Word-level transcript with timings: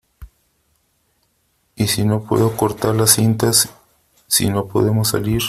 ¿y 1.75 1.85
si 1.87 2.03
no 2.05 2.23
puede 2.23 2.49
cortar 2.55 2.95
las 2.95 3.11
cintas, 3.11 3.69
si 4.25 4.49
no 4.49 4.65
podemos 4.65 5.09
salir? 5.09 5.39